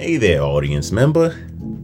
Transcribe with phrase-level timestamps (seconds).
[0.00, 1.36] Hey there, audience member.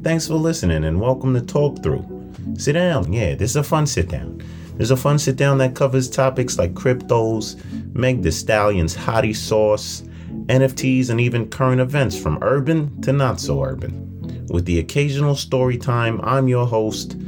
[0.02, 2.32] Thanks for listening and welcome to Talk Through.
[2.56, 3.12] Sit down.
[3.12, 4.42] Yeah, this is a fun sit down.
[4.76, 7.62] There's a fun sit down that covers topics like cryptos,
[7.94, 10.00] Meg Thee Stallion's hottie sauce,
[10.46, 14.46] NFTs, and even current events from urban to not so urban.
[14.48, 17.18] With the occasional story time, I'm your host,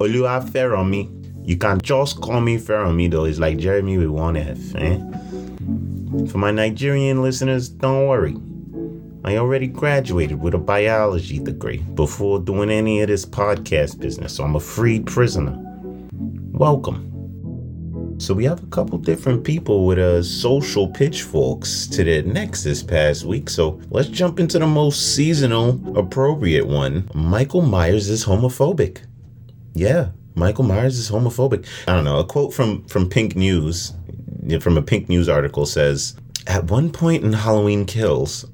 [0.00, 1.46] Olua Feromi.
[1.46, 4.98] You can just call me Feromi though, it's like Jeremy with one F, eh?
[6.26, 8.36] For my Nigerian listeners, don't worry.
[9.26, 14.44] I already graduated with a biology degree before doing any of this podcast business, so
[14.44, 15.56] I'm a freed prisoner.
[16.52, 18.16] Welcome.
[18.18, 22.82] So we have a couple different people with uh, social pitchforks to their necks this
[22.82, 23.48] past week.
[23.48, 27.08] So let's jump into the most seasonal, appropriate one.
[27.14, 29.06] Michael Myers is homophobic.
[29.72, 31.66] Yeah, Michael Myers is homophobic.
[31.88, 32.18] I don't know.
[32.18, 33.94] A quote from from Pink News,
[34.60, 36.14] from a Pink News article says,
[36.46, 38.44] "At one point in Halloween Kills,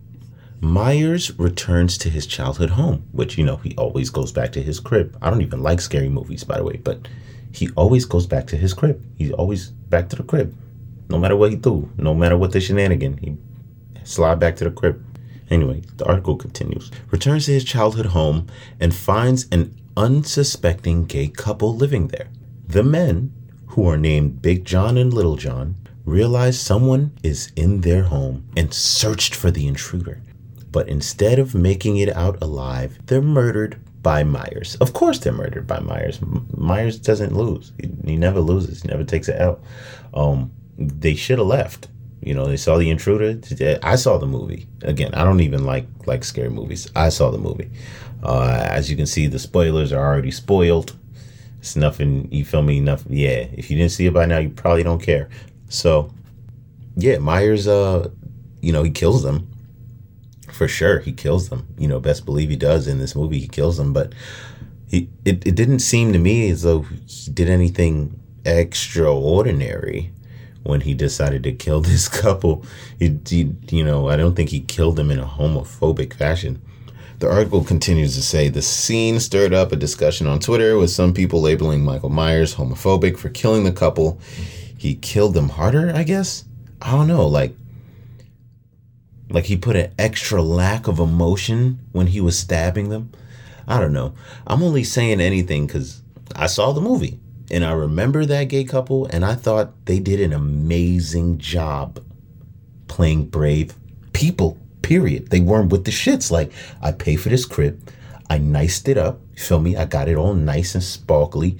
[0.60, 4.78] Myers returns to his childhood home, which you know he always goes back to his
[4.78, 5.16] crib.
[5.22, 7.08] I don't even like scary movies, by the way, but."
[7.52, 9.02] he always goes back to his crib.
[9.16, 10.56] He's always back to the crib.
[11.08, 13.36] No matter what he do, no matter what the shenanigan, he
[14.04, 15.04] slide back to the crib.
[15.50, 16.90] Anyway, the article continues.
[17.10, 18.46] Returns to his childhood home
[18.78, 22.28] and finds an unsuspecting gay couple living there.
[22.68, 23.32] The men,
[23.68, 28.72] who are named Big John and Little John, realize someone is in their home and
[28.72, 30.22] searched for the intruder.
[30.72, 34.76] But instead of making it out alive, they're murdered by Myers.
[34.76, 36.20] Of course, they're murdered by Myers.
[36.56, 37.72] Myers doesn't lose.
[37.80, 38.82] He, he never loses.
[38.82, 39.62] He never takes it out.
[40.14, 41.88] Um, they should have left.
[42.22, 43.40] You know, they saw the intruder.
[43.82, 44.68] I saw the movie.
[44.82, 46.90] Again, I don't even like like scary movies.
[46.94, 47.70] I saw the movie.
[48.22, 50.96] Uh, as you can see, the spoilers are already spoiled.
[51.60, 52.28] It's nothing.
[52.30, 52.80] You feel me?
[52.80, 53.14] Nothing.
[53.14, 53.46] Yeah.
[53.52, 55.30] If you didn't see it by now, you probably don't care.
[55.68, 56.12] So,
[56.96, 57.66] yeah, Myers.
[57.66, 58.10] Uh,
[58.60, 59.49] you know, he kills them
[60.60, 61.66] for sure he kills them.
[61.78, 63.38] You know, best believe he does in this movie.
[63.38, 64.12] He kills them, but
[64.86, 70.12] he it, it didn't seem to me as though he did anything extraordinary
[70.62, 72.62] when he decided to kill this couple.
[72.98, 76.60] He, he, you know, I don't think he killed them in a homophobic fashion.
[77.20, 81.14] The article continues to say the scene stirred up a discussion on Twitter with some
[81.14, 84.20] people labeling Michael Myers homophobic for killing the couple.
[84.76, 86.44] He killed them harder, I guess.
[86.82, 87.26] I don't know.
[87.26, 87.54] Like
[89.30, 93.12] like he put an extra lack of emotion when he was stabbing them.
[93.66, 94.14] I don't know.
[94.46, 96.02] I'm only saying anything because
[96.34, 97.20] I saw the movie
[97.50, 102.04] and I remember that gay couple and I thought they did an amazing job
[102.88, 103.74] playing brave
[104.12, 105.30] people, period.
[105.30, 106.30] They weren't with the shits.
[106.30, 106.52] Like,
[106.82, 107.90] I pay for this crib.
[108.28, 109.20] I niced it up.
[109.36, 109.76] Feel me?
[109.76, 111.58] I got it all nice and sparkly.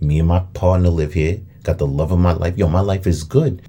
[0.00, 1.40] Me and my partner live here.
[1.62, 2.58] Got the love of my life.
[2.58, 3.62] Yo, my life is good.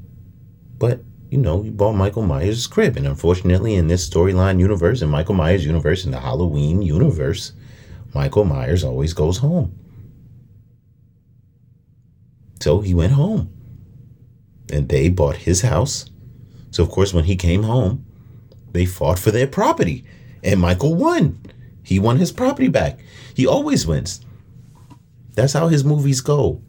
[0.77, 1.01] But
[1.35, 2.95] you know, you bought Michael Myers' crib.
[2.95, 7.51] And unfortunately, in this storyline universe, in Michael Myers' universe, in the Halloween universe,
[8.13, 9.77] Michael Myers always goes home.
[12.61, 13.51] So he went home.
[14.71, 16.09] And they bought his house.
[16.71, 18.05] So, of course, when he came home,
[18.71, 20.05] they fought for their property.
[20.41, 21.41] And Michael won.
[21.83, 22.99] He won his property back.
[23.35, 24.21] He always wins.
[25.33, 26.61] That's how his movies go.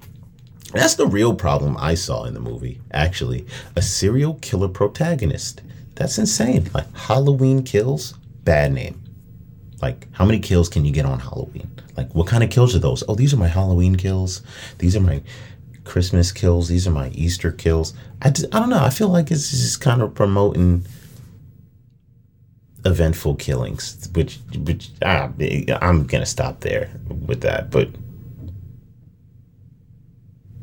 [0.73, 3.47] That's the real problem I saw in the movie, actually.
[3.77, 5.63] A serial killer protagonist.
[5.95, 6.69] That's insane.
[6.75, 8.13] Like Halloween kills,
[8.45, 9.03] bad name.
[9.81, 11.71] Like, how many kills can you get on Halloween?
[11.97, 13.05] Like, what kind of kills are those?
[13.09, 14.43] Oh, these are my Halloween kills.
[14.79, 15.23] These are my
[15.85, 16.69] Christmas kills.
[16.69, 17.95] These are my Easter kills.
[18.23, 18.83] I, just, I don't know.
[18.83, 20.87] I feel like it's just kind of promoting
[22.85, 25.31] eventful killings, which, which ah,
[25.81, 27.71] I'm going to stop there with that.
[27.71, 27.91] But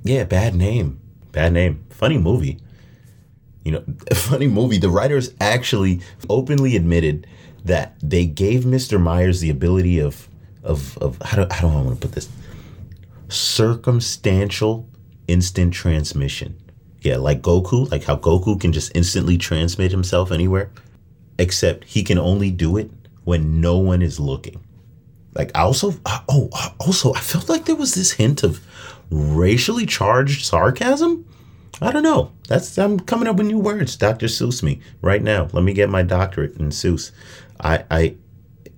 [0.03, 0.99] yeah, bad name.
[1.31, 1.85] Bad name.
[1.89, 2.59] Funny movie.
[3.63, 3.83] You know,
[4.13, 4.77] funny movie.
[4.77, 7.27] The writers actually openly admitted
[7.65, 9.01] that they gave Mr.
[9.01, 10.27] Myers the ability of
[10.63, 12.29] of of how do how do I want to put this?
[13.29, 14.87] Circumstantial
[15.27, 16.59] instant transmission.
[17.01, 20.71] Yeah, like Goku, like how Goku can just instantly transmit himself anywhere,
[21.37, 22.91] except he can only do it
[23.23, 24.63] when no one is looking.
[25.35, 26.49] Like I also oh
[26.79, 28.65] also I felt like there was this hint of
[29.09, 31.25] racially charged sarcasm?
[31.81, 32.31] I don't know.
[32.47, 33.95] That's I'm coming up with new words.
[33.95, 34.27] Dr.
[34.27, 35.49] Seuss me right now.
[35.53, 37.11] Let me get my doctorate in Seuss.
[37.59, 38.15] I I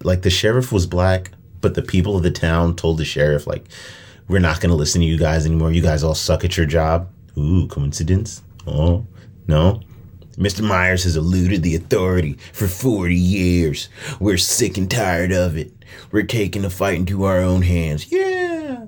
[0.03, 1.31] like the sheriff was black,
[1.61, 3.65] but the people of the town told the sheriff like
[4.27, 5.71] we're not going to listen to you guys anymore.
[5.71, 7.09] You guys all suck at your job.
[7.37, 8.41] Ooh, coincidence?
[8.65, 9.05] Oh,
[9.47, 9.81] no.
[10.37, 10.67] Mr.
[10.67, 13.89] Myers has eluded the authority for 40 years.
[14.19, 15.71] We're sick and tired of it.
[16.11, 18.11] We're taking the fight into our own hands.
[18.11, 18.85] Yeah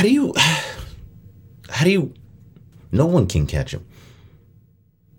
[0.00, 0.32] how do you
[1.68, 2.14] how do you
[2.90, 3.84] no one can catch him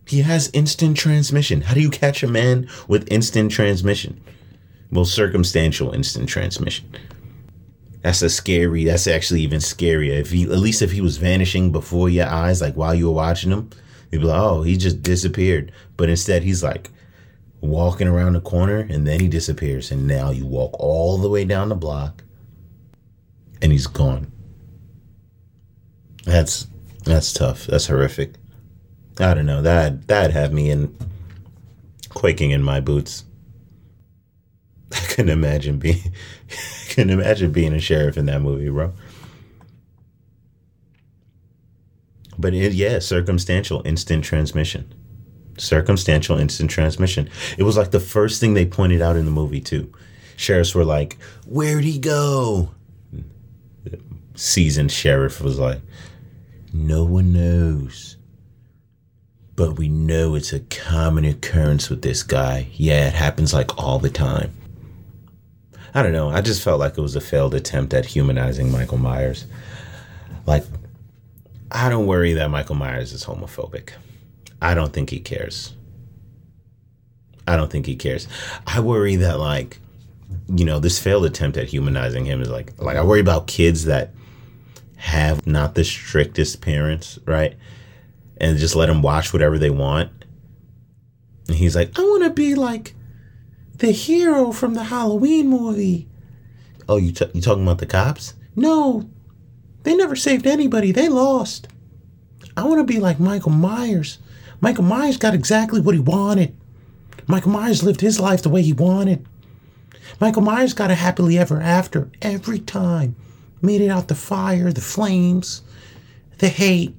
[0.08, 1.62] He has instant transmission.
[1.62, 4.20] How do you catch a man with instant transmission?
[4.92, 6.92] Well, circumstantial instant transmission.
[8.02, 8.84] That's a scary.
[8.86, 10.20] That's actually even scarier.
[10.20, 13.14] If he, at least if he was vanishing before your eyes, like while you were
[13.14, 13.70] watching him,
[14.12, 16.90] you'd be like, "Oh, he just disappeared." But instead, he's like
[17.62, 21.46] walking around the corner, and then he disappears, and now you walk all the way
[21.46, 22.24] down the block,
[23.62, 24.32] and he's gone.
[26.26, 26.68] That's
[27.04, 27.66] that's tough.
[27.68, 28.36] That's horrific.
[29.20, 29.62] I don't know.
[29.62, 30.96] That that had me in
[32.10, 33.26] quaking in my boots.
[34.92, 36.02] I couldn't imagine being
[36.50, 38.94] I couldn't imagine being a sheriff in that movie, bro.
[42.42, 44.94] But it, yeah, circumstantial instant transmission.
[45.58, 47.30] Circumstantial instant transmission.
[47.58, 49.92] It was like the first thing they pointed out in the movie too.
[50.36, 52.72] Sheriffs were like, "Where'd he go?"
[54.36, 55.82] Seasoned sheriff was like,
[56.74, 58.18] "No one knows."
[59.56, 62.68] But we know it's a common occurrence with this guy.
[62.74, 64.52] Yeah, it happens like all the time.
[65.94, 66.30] I don't know.
[66.30, 69.46] I just felt like it was a failed attempt at humanizing Michael Myers.
[70.46, 70.64] Like,
[71.72, 73.92] I don't worry that Michael Myers is homophobic.
[74.62, 75.74] I don't think he cares.
[77.48, 78.28] I don't think he cares.
[78.68, 79.80] I worry that like,
[80.48, 83.86] you know, this failed attempt at humanizing him is like like I worry about kids
[83.86, 84.12] that
[84.98, 87.56] have not the strictest parents, right?
[88.38, 90.12] And just let them watch whatever they want.
[91.48, 92.94] And he's like, I want to be like
[93.78, 96.08] the hero from the Halloween movie.
[96.88, 98.36] Oh, you t- you talking about the cops?
[98.56, 99.10] No,
[99.84, 100.92] they never saved anybody.
[100.92, 101.68] They lost.
[102.56, 104.20] I want to be like Michael Myers.
[104.60, 106.56] Michael Myers got exactly what he wanted.
[107.28, 109.26] Michael Myers lived his life the way he wanted.
[110.20, 113.16] Michael Myers got a happily ever after every time.
[113.62, 115.62] Made it out the fire, the flames,
[116.40, 116.96] the hate.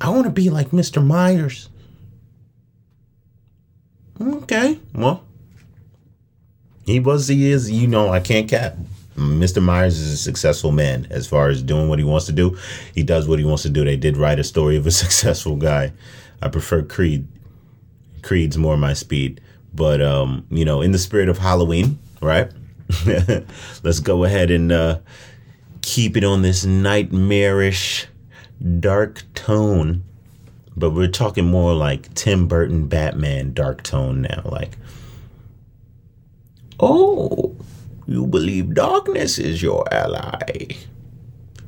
[0.00, 1.04] I want to be like Mr.
[1.04, 1.68] Myers.
[4.20, 5.24] Okay, well,
[6.84, 8.76] he was, he is, you know, I can't cap.
[9.16, 9.62] Mr.
[9.62, 12.56] Myers is a successful man as far as doing what he wants to do.
[12.94, 13.84] He does what he wants to do.
[13.84, 15.92] They did write a story of a successful guy.
[16.42, 17.26] I prefer Creed.
[18.22, 19.40] Creed's more my speed.
[19.74, 22.50] But um, you know, in the spirit of Halloween, right?
[23.82, 24.98] Let's go ahead and uh,
[25.82, 28.06] keep it on this nightmarish,
[28.80, 30.02] dark tone.
[30.76, 34.42] But we're talking more like Tim Burton Batman dark tone now.
[34.44, 34.76] Like,
[36.78, 37.49] oh,
[38.10, 40.66] you believe darkness is your ally.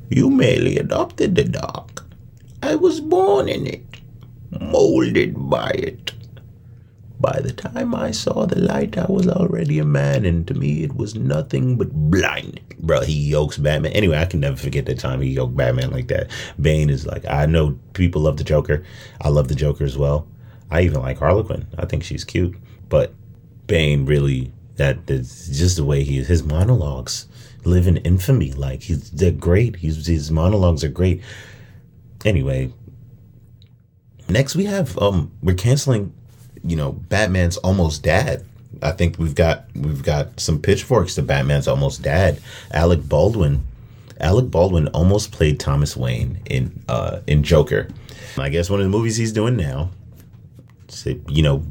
[0.09, 2.03] You merely adopted the dark.
[2.61, 3.85] I was born in it,
[4.59, 6.11] molded by it.
[7.17, 10.83] By the time I saw the light, I was already a man, and to me,
[10.83, 12.59] it was nothing but blind.
[12.79, 13.93] Bro, he yokes Batman.
[13.93, 16.29] Anyway, I can never forget the time he yoked Batman like that.
[16.59, 18.83] Bane is like, I know people love the Joker.
[19.21, 20.27] I love the Joker as well.
[20.69, 21.67] I even like Harley Quinn.
[21.77, 22.57] I think she's cute.
[22.89, 23.13] But
[23.67, 26.23] Bane really that just the way he.
[26.23, 27.27] His monologues
[27.65, 28.51] live in infamy.
[28.51, 29.77] Like he's they're great.
[29.77, 31.21] He's, his monologues are great.
[32.25, 32.71] Anyway,
[34.29, 36.13] next we have um we're canceling,
[36.63, 38.45] you know, Batman's almost dad.
[38.81, 42.41] I think we've got we've got some pitchforks to Batman's almost dad,
[42.71, 43.65] Alec Baldwin.
[44.19, 47.89] Alec Baldwin almost played Thomas Wayne in uh in Joker.
[48.37, 49.91] I guess one of the movies he's doing now.
[51.27, 51.65] You know,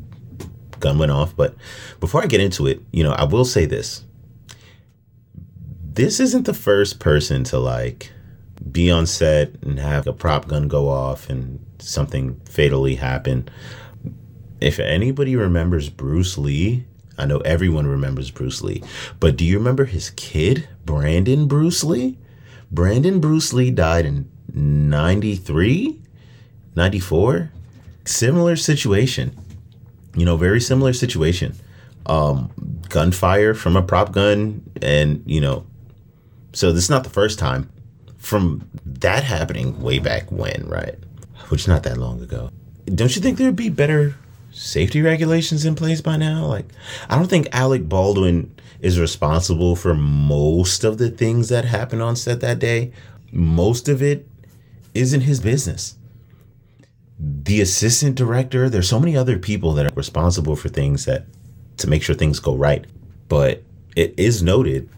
[0.82, 1.34] gun went off.
[1.34, 1.54] But
[2.00, 4.04] before I get into it, you know, I will say this.
[5.94, 8.12] This isn't the first person to like
[8.70, 13.48] be on set and have a prop gun go off and something fatally happen.
[14.60, 16.84] If anybody remembers Bruce Lee,
[17.18, 18.82] I know everyone remembers Bruce Lee,
[19.20, 22.18] but do you remember his kid, Brandon Bruce Lee?
[22.70, 26.00] Brandon Bruce Lee died in 93,
[26.74, 27.50] 94.
[28.04, 29.36] Similar situation
[30.14, 31.54] you know, very similar situation.
[32.06, 32.50] Um,
[32.88, 35.64] gunfire from a prop gun, and you know,
[36.52, 37.70] so this is not the first time
[38.18, 40.96] from that happening way back when, right?
[41.48, 42.50] Which not that long ago.
[42.86, 44.16] Don't you think there'd be better
[44.50, 46.46] safety regulations in place by now?
[46.46, 46.66] Like,
[47.08, 52.16] I don't think Alec Baldwin is responsible for most of the things that happened on
[52.16, 52.92] set that day.
[53.30, 54.28] Most of it
[54.94, 55.96] isn't his business
[57.22, 61.26] the assistant director, there's so many other people that are responsible for things that
[61.76, 62.84] to make sure things go right.
[63.28, 63.62] But
[63.94, 64.88] it is noted,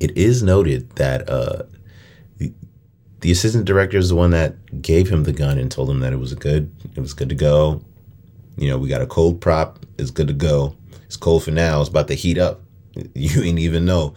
[0.00, 1.62] it is noted that uh,
[2.36, 2.52] the,
[3.20, 6.12] the assistant director is the one that gave him the gun and told him that
[6.12, 7.82] it was good, it was good to go.
[8.58, 10.76] You know, we got a cold prop, it's good to go.
[11.06, 12.60] It's cold for now, it's about to heat up.
[13.14, 14.14] You ain't even know.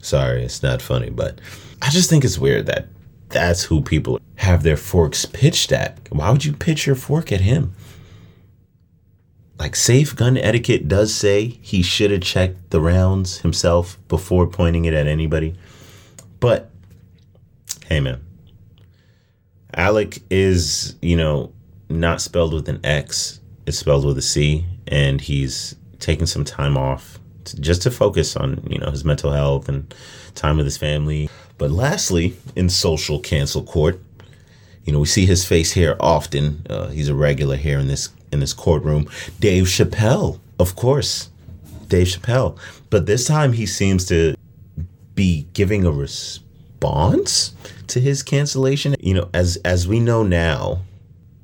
[0.00, 1.40] Sorry, it's not funny, but
[1.80, 2.88] I just think it's weird that
[3.32, 5.98] that's who people have their forks pitched at.
[6.10, 7.74] Why would you pitch your fork at him?
[9.62, 14.86] like safe gun etiquette does say he should have checked the rounds himself before pointing
[14.86, 15.54] it at anybody.
[16.40, 16.68] But
[17.86, 18.20] hey, man,
[19.72, 21.52] Alec is, you know,
[21.88, 26.76] not spelled with an X, it's spelled with a C, and he's taking some time
[26.76, 29.94] off to, just to focus on, you know, his mental health and
[30.34, 31.30] time with his family.
[31.58, 34.00] But lastly, in social cancel court,
[34.84, 36.66] you know, we see his face here often.
[36.68, 39.08] Uh, he's a regular here in this in this courtroom.
[39.38, 41.30] Dave Chappelle, of course,
[41.88, 42.58] Dave Chappelle.
[42.90, 44.34] But this time he seems to
[45.14, 47.54] be giving a response
[47.88, 48.96] to his cancellation.
[48.98, 50.82] You know, as as we know now,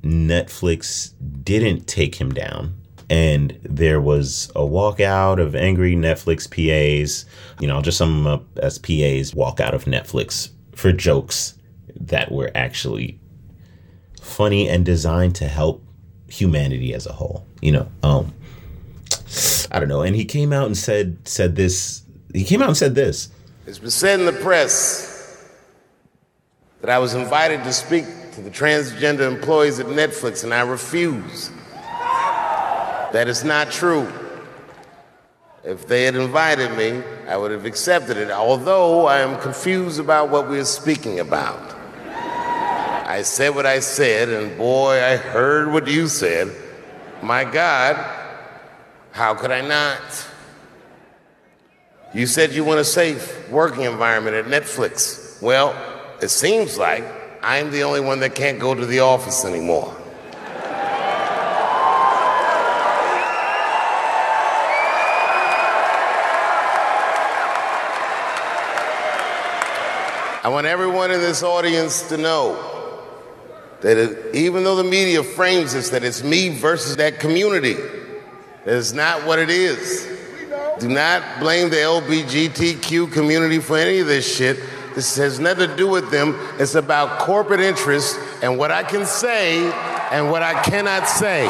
[0.03, 1.13] Netflix
[1.43, 2.75] didn't take him down.
[3.09, 7.25] And there was a walkout of angry Netflix PAs.
[7.59, 11.55] You know, I'll just sum them up as PAs walk out of Netflix for jokes
[11.99, 13.19] that were actually
[14.21, 15.83] funny and designed to help
[16.27, 17.45] humanity as a whole.
[17.61, 18.33] You know, um,
[19.71, 20.01] I don't know.
[20.01, 22.03] And he came out and said said this.
[22.33, 23.29] He came out and said this.
[23.65, 25.45] It's been said in the press
[26.81, 31.51] that I was invited to speak to the transgender employees at Netflix, and I refuse.
[33.11, 34.11] That is not true.
[35.63, 40.29] If they had invited me, I would have accepted it, although I am confused about
[40.29, 41.75] what we are speaking about.
[42.05, 46.55] I said what I said, and boy, I heard what you said.
[47.23, 47.97] My God,
[49.11, 50.27] how could I not?
[52.13, 55.41] You said you want a safe working environment at Netflix.
[55.41, 55.75] Well,
[56.21, 57.03] it seems like
[57.43, 59.95] I'm the only one that can't go to the office anymore.
[70.49, 72.57] I want everyone in this audience to know
[73.81, 78.73] that it, even though the media frames this that it's me versus that community, that
[78.73, 80.07] is not what it is.
[80.79, 84.57] Do not blame the LBGTQ community for any of this shit.
[84.95, 86.35] This has nothing to do with them.
[86.57, 89.71] It's about corporate interests and what I can say
[90.11, 91.45] and what I cannot say.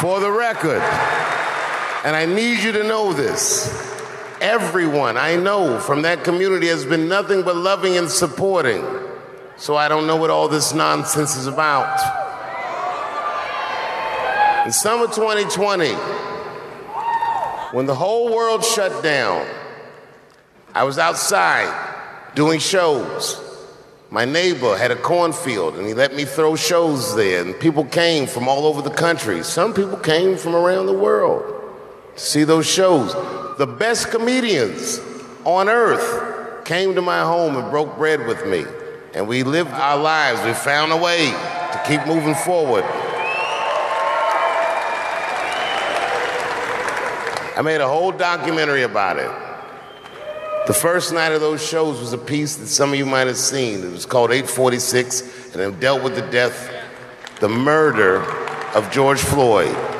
[0.00, 1.33] For the record,
[2.04, 3.92] and I need you to know this
[4.40, 8.84] everyone I know from that community has been nothing but loving and supporting.
[9.56, 11.98] So I don't know what all this nonsense is about.
[14.66, 15.92] In summer 2020,
[17.74, 19.46] when the whole world shut down,
[20.74, 21.72] I was outside
[22.34, 23.40] doing shows.
[24.10, 28.26] My neighbor had a cornfield and he let me throw shows there, and people came
[28.26, 29.42] from all over the country.
[29.42, 31.63] Some people came from around the world
[32.16, 33.12] see those shows
[33.56, 35.00] the best comedians
[35.44, 38.64] on earth came to my home and broke bread with me.
[39.14, 40.42] And we lived our lives.
[40.44, 42.84] We found a way to keep moving forward.
[47.56, 49.30] I made a whole documentary about it.
[50.66, 53.36] The first night of those shows was a piece that some of you might have
[53.36, 53.84] seen.
[53.84, 56.72] It was called 846, and it dealt with the death,
[57.38, 58.22] the murder
[58.74, 59.93] of George Floyd.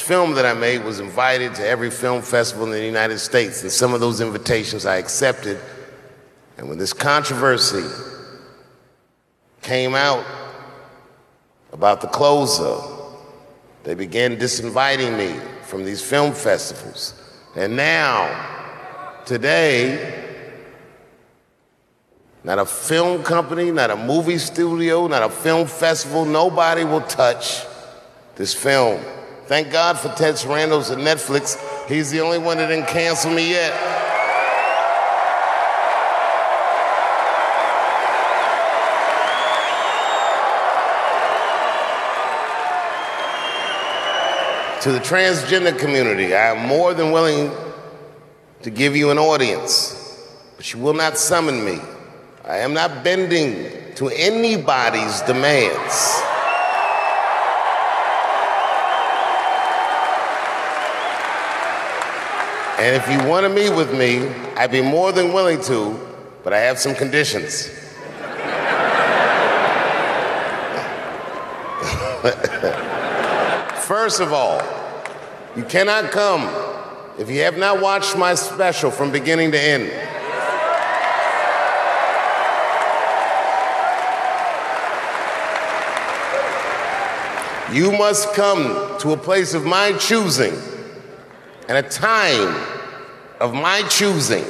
[0.00, 3.60] This film that I made was invited to every film festival in the United States,
[3.60, 5.60] and some of those invitations I accepted.
[6.56, 7.86] And when this controversy
[9.60, 10.24] came out
[11.74, 12.78] about the closer,
[13.84, 17.12] they began disinviting me from these film festivals.
[17.54, 20.48] And now, today,
[22.42, 27.66] not a film company, not a movie studio, not a film festival, nobody will touch
[28.36, 28.98] this film.
[29.50, 31.58] Thank God for Ted Sarandos at Netflix.
[31.88, 33.72] He's the only one that didn't cancel me yet.
[44.82, 47.50] To the transgender community, I am more than willing
[48.62, 50.28] to give you an audience,
[50.58, 51.80] but you will not summon me.
[52.44, 56.29] I am not bending to anybody's demands.
[62.80, 66.00] And if you want to meet with me, I'd be more than willing to,
[66.42, 67.66] but I have some conditions.
[73.86, 74.62] First of all,
[75.54, 76.48] you cannot come
[77.18, 79.92] if you have not watched my special from beginning to end.
[87.76, 90.69] You must come to a place of my choosing
[91.70, 92.52] and a time
[93.38, 94.44] of my choosing.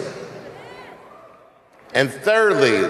[1.92, 2.88] And thirdly,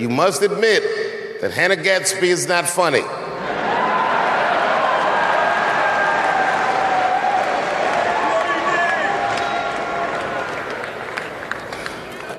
[0.00, 3.02] you must admit that Hannah Gadsby is not funny.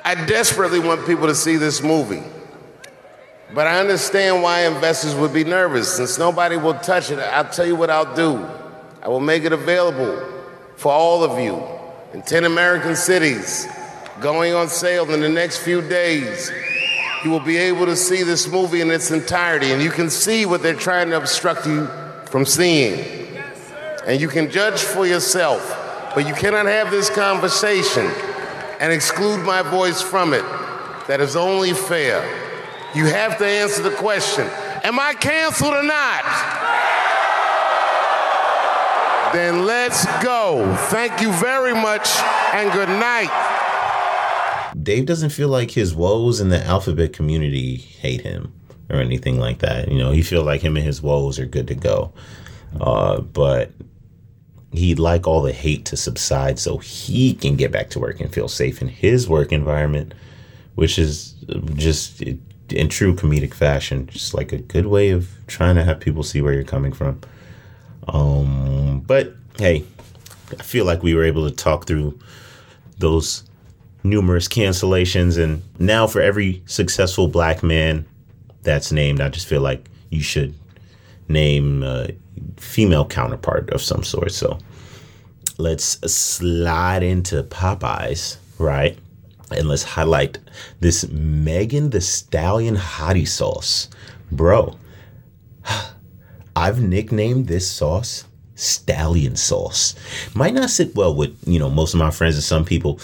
[0.02, 2.22] I desperately want people to see this movie.
[3.52, 5.94] But I understand why investors would be nervous.
[5.94, 8.42] Since nobody will touch it, I'll tell you what I'll do.
[9.02, 10.33] I will make it available
[10.76, 11.62] for all of you
[12.12, 13.66] in 10 American cities,
[14.20, 16.50] going on sale in the next few days.
[17.24, 20.46] You will be able to see this movie in its entirety, and you can see
[20.46, 21.86] what they're trying to obstruct you
[22.26, 23.36] from seeing.
[24.06, 28.06] And you can judge for yourself, but you cannot have this conversation
[28.78, 30.44] and exclude my voice from it.
[31.08, 32.22] That is only fair.
[32.94, 34.46] You have to answer the question
[34.84, 36.93] Am I canceled or not?
[39.34, 40.76] Then let's go.
[40.90, 42.08] Thank you very much
[42.52, 44.72] and good night.
[44.80, 48.52] Dave doesn't feel like his woes in the alphabet community hate him
[48.88, 49.90] or anything like that.
[49.90, 52.12] You know, he feel like him and his woes are good to go.
[52.80, 53.72] Uh, but
[54.72, 58.32] he'd like all the hate to subside so he can get back to work and
[58.32, 60.14] feel safe in his work environment,
[60.76, 61.32] which is
[61.74, 62.22] just
[62.70, 66.40] in true comedic fashion, just like a good way of trying to have people see
[66.40, 67.20] where you're coming from.
[68.08, 69.84] Um, but hey,
[70.58, 72.18] I feel like we were able to talk through
[72.98, 73.44] those
[74.02, 78.06] numerous cancellations, and now for every successful black man
[78.62, 80.54] that's named, I just feel like you should
[81.28, 82.10] name a
[82.56, 84.32] female counterpart of some sort.
[84.32, 84.58] So
[85.58, 88.98] let's slide into Popeyes, right?
[89.50, 90.38] And let's highlight
[90.80, 93.88] this Megan Thee Stallion hottie sauce.
[94.32, 94.76] Bro,
[96.56, 99.94] I've nicknamed this sauce Stallion sauce.
[100.34, 103.00] Might not sit well with, you know, most of my friends and some people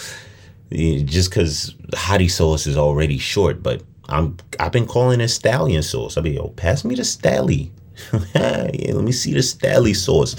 [0.73, 5.83] eh, just because hottie sauce is already short, but I'm I've been calling it Stallion
[5.83, 6.17] sauce.
[6.17, 7.71] I'll be yo, pass me the Stally.
[8.35, 10.37] yeah, let me see the Stally sauce.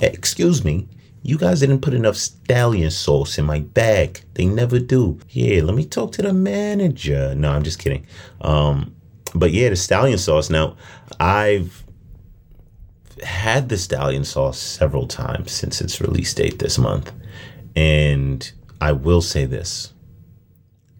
[0.00, 0.88] Excuse me.
[1.22, 4.20] You guys didn't put enough stallion sauce in my bag.
[4.34, 5.18] They never do.
[5.30, 7.34] Yeah, let me talk to the manager.
[7.34, 8.06] No, I'm just kidding.
[8.42, 8.94] Um,
[9.34, 10.50] but yeah, the stallion sauce.
[10.50, 10.76] Now,
[11.18, 11.85] I've
[13.22, 17.12] had the stallion sauce several times since its release date this month.
[17.74, 18.50] And
[18.80, 19.92] I will say this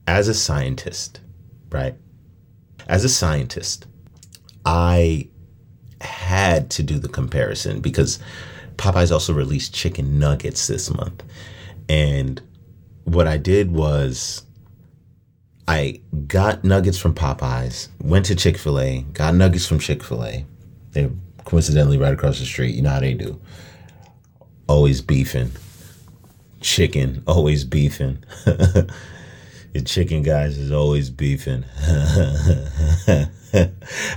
[0.07, 1.20] as a scientist,
[1.70, 1.94] right?
[2.88, 3.87] As a scientist,
[4.64, 5.29] I
[6.00, 8.18] had to do the comparison because
[8.76, 11.22] Popeyes also released chicken nuggets this month.
[11.88, 12.40] And
[13.05, 14.42] what I did was
[15.68, 20.24] I got nuggets from Popeyes, went to Chick fil A, got nuggets from Chick fil
[20.24, 20.44] A.
[20.92, 21.11] They're
[21.46, 22.74] coincidentally right across the street.
[22.74, 23.40] You know how they do.
[24.68, 25.52] Always beefing.
[26.61, 28.22] Chicken, always beefing.
[28.44, 28.90] the
[29.85, 31.64] chicken guys is always beefing.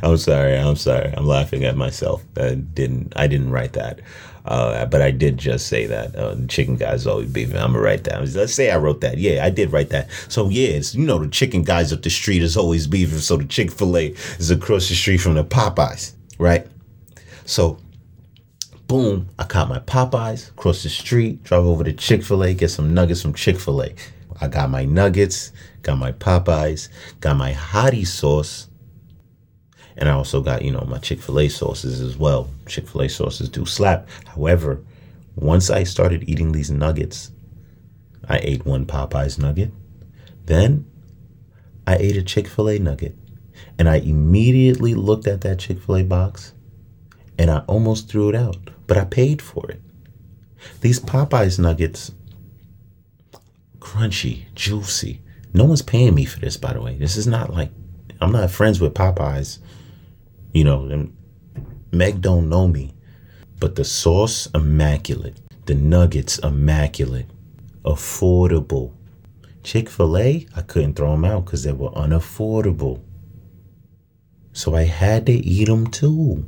[0.04, 0.58] I'm sorry.
[0.58, 1.14] I'm sorry.
[1.16, 2.24] I'm laughing at myself.
[2.36, 3.14] I didn't.
[3.16, 4.02] I didn't write that.
[4.46, 6.16] Uh, but I did just say that.
[6.16, 7.58] Uh, the chicken guys always beefing.
[7.58, 8.28] I'm gonna write that.
[8.34, 9.20] Let's say I wrote that.
[9.20, 10.10] Yeah, I did write that.
[10.28, 13.20] So yeah, it's you know the chicken guys up the street is always beefing.
[13.20, 14.08] So the Chick Fil A
[14.40, 16.66] is across the street from the Popeyes, right?
[17.50, 17.80] So,
[18.86, 21.44] boom, I caught my Popeyes across the street.
[21.44, 23.96] Drive over to Chick Fil A, get some nuggets from Chick Fil A.
[24.40, 26.90] I got my nuggets, got my Popeyes,
[27.22, 28.70] got my hottie sauce
[29.98, 32.50] and I also got, you know, my Chick fil A sauces as well.
[32.68, 34.08] Chick fil A sauces do slap.
[34.28, 34.82] However,
[35.36, 37.32] once I started eating these nuggets,
[38.28, 39.72] I ate one Popeyes nugget.
[40.46, 40.86] Then
[41.88, 43.16] I ate a Chick fil A nugget.
[43.78, 46.54] And I immediately looked at that Chick fil A box
[47.40, 48.58] and I almost threw it out.
[48.86, 49.82] But I paid for it.
[50.82, 52.12] These Popeyes nuggets,
[53.80, 55.22] crunchy, juicy.
[55.54, 56.96] No one's paying me for this, by the way.
[56.96, 57.72] This is not like
[58.20, 59.60] I'm not friends with Popeyes.
[60.54, 61.10] You know,
[61.92, 62.94] Meg don't know me,
[63.60, 67.30] but the sauce immaculate, the nuggets immaculate,
[67.86, 68.92] affordable.
[69.64, 73.02] Chick Fil A, I couldn't throw them out because they were unaffordable.
[74.52, 76.46] So I had to eat them too.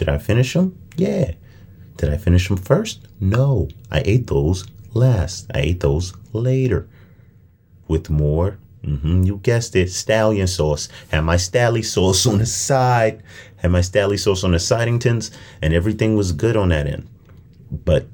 [0.00, 0.80] Did I finish them?
[0.96, 1.32] Yeah.
[1.98, 3.06] Did I finish them first?
[3.20, 3.68] No.
[3.90, 5.50] I ate those last.
[5.54, 6.88] I ate those later
[7.86, 10.88] with more Mm-hmm, you guessed it, stallion sauce.
[11.10, 13.22] Had my stally sauce on the side.
[13.56, 17.06] Had my stally sauce on the sidingtons, and everything was good on that end.
[17.70, 18.06] But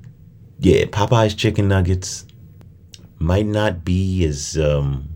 [0.59, 2.27] yeah, Popeye's chicken nuggets
[3.21, 5.09] might not be as um,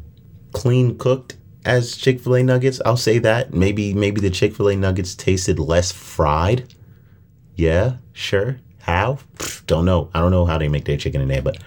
[0.52, 2.80] clean cooked as Chick Fil A nuggets.
[2.84, 3.52] I'll say that.
[3.52, 6.74] Maybe maybe the Chick Fil A nuggets tasted less fried.
[7.56, 8.58] Yeah, sure.
[8.80, 9.18] How?
[9.66, 10.10] Don't know.
[10.14, 11.58] I don't know how they make their chicken in there, but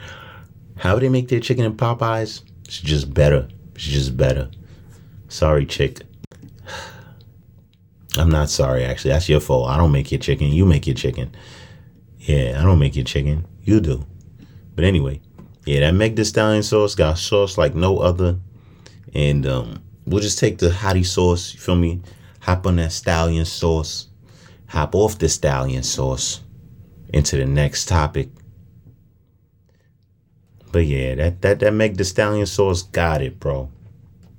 [0.77, 3.47] how they make their chicken in Popeyes, it's just better.
[3.75, 4.49] It's just better.
[5.27, 6.01] Sorry, chick.
[8.17, 9.11] I'm not sorry, actually.
[9.11, 9.69] That's your fault.
[9.69, 10.47] I don't make your chicken.
[10.47, 11.35] You make your chicken.
[12.19, 13.45] Yeah, I don't make your chicken.
[13.63, 14.05] You do.
[14.75, 15.21] But anyway,
[15.65, 18.37] yeah, that Meg Thee Stallion sauce got sauce like no other.
[19.13, 22.01] And um, we'll just take the hottie sauce, you feel me?
[22.41, 24.07] Hop on that stallion sauce.
[24.67, 26.41] Hop off the stallion sauce
[27.13, 28.29] into the next topic.
[30.71, 33.69] But yeah, that that that Meg Thee Stallion sauce got it, bro.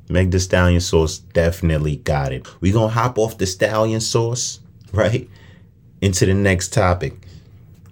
[0.08, 2.46] Meg Thee Stallion sauce definitely got it.
[2.60, 4.58] We gonna hop off the stallion sauce,
[4.92, 5.30] right?
[6.00, 7.14] Into the next topic.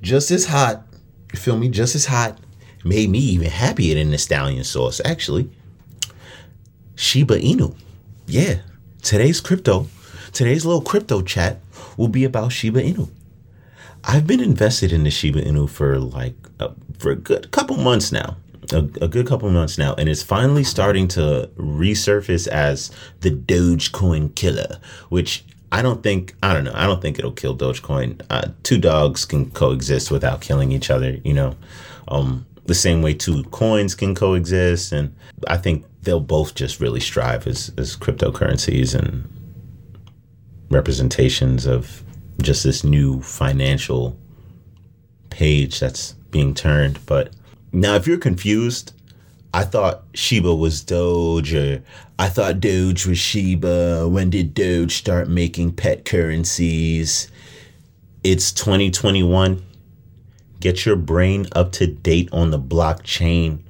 [0.03, 0.85] Just as hot,
[1.33, 1.69] you feel me?
[1.69, 2.39] Just as hot.
[2.85, 5.49] Made me even happier than the stallion sauce, actually.
[7.03, 7.75] Shiba Inu.
[8.29, 8.61] Yeah.
[9.03, 9.89] Today's crypto,
[10.33, 11.59] today's little crypto chat
[11.97, 13.11] will be about Shiba Inu.
[14.05, 16.69] I've been invested in the Shiba Inu for like uh,
[17.01, 18.37] for a good couple months now.
[18.71, 24.33] A, a, good couple months now, and it's finally starting to resurface as the Dogecoin
[24.37, 26.73] killer, which I don't think I don't know.
[26.73, 28.23] I don't think it'll kill Dogecoin.
[28.31, 31.19] Uh, two dogs can coexist without killing each other.
[31.25, 31.57] You know,
[32.07, 35.15] um, the same way two coins can coexist, and
[35.49, 39.29] I think they'll both just really strive as as cryptocurrencies and
[40.71, 42.03] representations of
[42.41, 44.17] just this new financial
[45.31, 47.05] page that's being turned.
[47.07, 47.33] But
[47.73, 48.93] now, if you're confused,
[49.55, 51.83] I thought Shiba was Doge, or
[52.19, 54.09] I thought Doge was Shiba.
[54.09, 57.29] When did Doge start making pet currencies?
[58.25, 59.63] It's 2021.
[60.61, 63.61] Get your brain up to date on the blockchain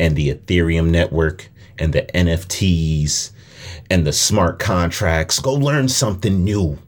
[0.00, 3.30] and the Ethereum network and the NFTs
[3.90, 5.40] and the smart contracts.
[5.40, 6.78] Go learn something new.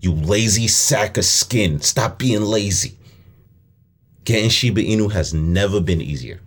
[0.00, 1.80] You lazy sack of skin.
[1.80, 2.98] Stop being lazy.
[4.24, 6.40] Getting Shiba Inu has never been easier.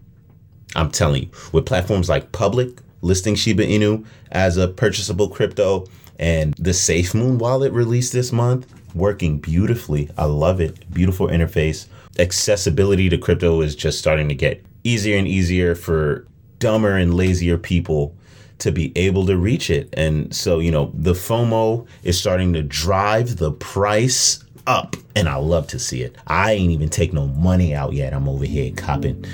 [0.76, 5.86] I'm telling you, with platforms like Public listing Shiba Inu as a purchasable crypto
[6.20, 10.10] and the SafeMoon wallet released this month, working beautifully.
[10.18, 10.92] I love it.
[10.94, 11.88] Beautiful interface.
[12.20, 16.28] Accessibility to crypto is just starting to get easier and easier for
[16.60, 18.16] dumber and lazier people
[18.60, 19.90] to be able to reach it.
[19.94, 24.96] And so, you know, the FOMO is starting to drive the price up.
[25.16, 26.16] And I love to see it.
[26.28, 28.14] I ain't even take no money out yet.
[28.14, 29.26] I'm over here copping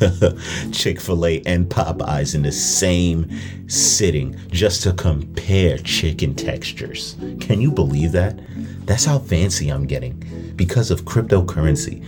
[0.72, 3.28] Chick fil A and Popeyes in the same
[3.68, 7.16] sitting just to compare chicken textures.
[7.40, 8.38] Can you believe that?
[8.86, 12.04] That's how fancy I'm getting because of cryptocurrency.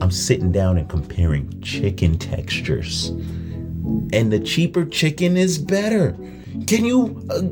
[0.00, 3.12] I'm sitting down and comparing chicken textures
[4.12, 6.12] and the cheaper chicken is better.
[6.66, 7.42] Can you, uh,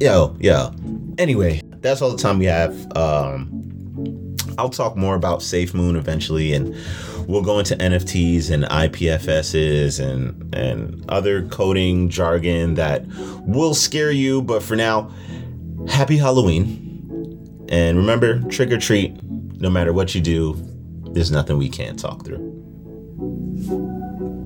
[0.00, 0.72] yo, yo.
[1.18, 2.74] Anyway, that's all the time we have.
[2.96, 6.74] Um, I'll talk more about Safe Moon eventually, and
[7.26, 13.04] we'll go into NFTs and IPFSs and and other coding jargon that
[13.46, 14.42] will scare you.
[14.42, 15.10] But for now,
[15.88, 19.22] happy Halloween, and remember, trick or treat.
[19.60, 20.56] No matter what you do,
[21.12, 22.50] there's nothing we can't talk through.